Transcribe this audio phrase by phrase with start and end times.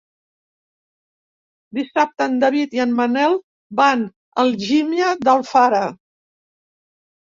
[1.81, 3.39] Dissabte en David i en Manel
[3.85, 5.89] van a Algímia d'Alfara.